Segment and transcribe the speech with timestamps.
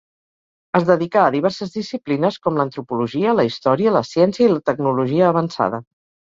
[0.79, 5.85] Es dedicà a diverses disciplines com l’antropologia, la història, la ciència i la tecnologia avançada.